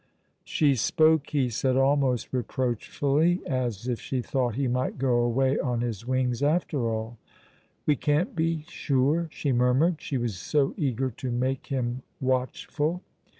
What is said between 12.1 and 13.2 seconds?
watchful.